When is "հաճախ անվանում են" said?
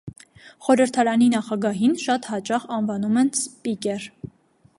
2.33-3.31